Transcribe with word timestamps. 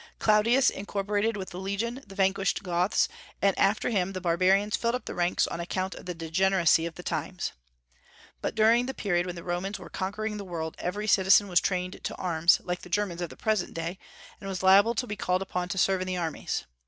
Claudius 0.17 0.71
incorporated 0.71 1.37
with 1.37 1.51
the 1.51 1.59
legion 1.59 2.03
the 2.07 2.15
vanquished 2.15 2.63
Goths, 2.63 3.07
and 3.39 3.55
after 3.59 3.91
him 3.91 4.13
the 4.13 4.19
barbarians 4.19 4.75
filled 4.75 4.95
up 4.95 5.05
the 5.05 5.13
ranks 5.13 5.45
on 5.45 5.59
account 5.59 5.93
of 5.93 6.07
the 6.07 6.15
degeneracy 6.15 6.87
of 6.87 6.95
the 6.95 7.03
times. 7.03 7.51
But 8.41 8.55
during 8.55 8.87
the 8.87 8.95
period 8.95 9.27
when 9.27 9.35
the 9.35 9.43
Romans 9.43 9.77
were 9.77 9.91
conquering 9.91 10.37
the 10.37 10.43
world 10.43 10.75
every 10.79 11.05
citizen 11.05 11.47
was 11.49 11.61
trained 11.61 12.03
to 12.03 12.15
arms, 12.15 12.59
like 12.63 12.81
the 12.81 12.89
Germans 12.89 13.21
of 13.21 13.29
the 13.29 13.37
present 13.37 13.75
day, 13.75 13.99
and 14.39 14.49
was 14.49 14.63
liable 14.63 14.95
to 14.95 15.05
be 15.05 15.15
called 15.15 15.43
upon 15.43 15.69
to 15.69 15.77
serve 15.77 16.01
in 16.01 16.07
the 16.07 16.17
armies. 16.17 16.65